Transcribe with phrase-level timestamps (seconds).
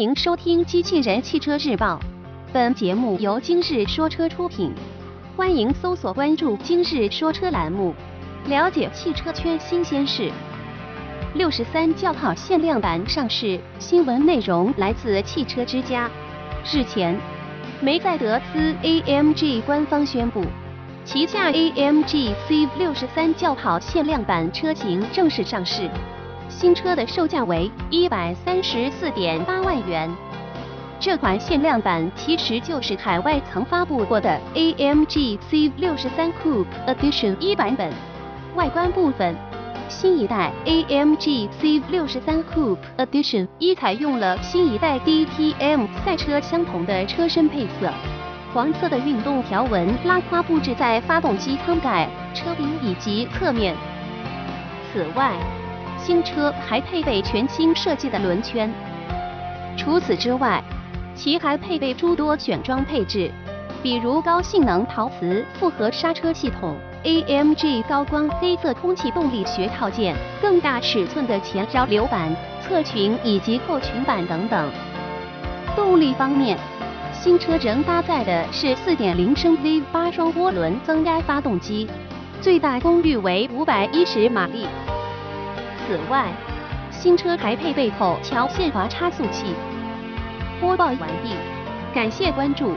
[0.00, 1.96] 欢迎收听《机器人汽车日报》，
[2.54, 4.72] 本节目由今日说车出品。
[5.36, 7.94] 欢迎搜索关注“今日说车”栏目，
[8.46, 10.32] 了解汽车圈新鲜事。
[11.34, 16.10] 六十三轿跑限量版上市，新闻内容来自汽车之家。
[16.72, 17.14] 日前，
[17.82, 20.42] 梅赛德斯 AMG 官方宣布，
[21.04, 25.90] 旗下 AMG C 六十三轿跑限量版车型正式上市。
[26.50, 30.10] 新车的售价为一百三十四点八万元。
[30.98, 37.90] 这款限量版其实就是海外曾发布过的 AMG C 六十三 Coupe Edition 一版本。
[38.54, 39.34] 外观部分，
[39.88, 47.90] 新一代 AMG C 六十三 Coupe Edition 一采用了新一代 DTM 赛车相同的车身配色，
[48.52, 53.74] 黄色的运动条纹拉花布置在发动机舱盖、车顶以及侧面。
[54.92, 55.32] 此外，
[56.10, 58.68] 新车还配备全新设计的轮圈。
[59.76, 60.60] 除此之外，
[61.14, 63.30] 其还配备诸多选装配置，
[63.80, 74.68] 比如高性能陶瓷复合刹车系统、AMG 高光黑色空气动力学套件、更大尺寸的前扰流板、侧裙以及后裙板等等。
[75.76, 76.58] 动力方面，
[77.12, 81.88] 新车仍搭载的是4.0升 V 八双涡轮增压发动机，
[82.40, 84.66] 最大功率为510马力。
[85.90, 86.30] 此外，
[86.92, 89.56] 新车还配备后桥限滑差速器。
[90.60, 91.34] 播报完毕，
[91.92, 92.76] 感谢关注。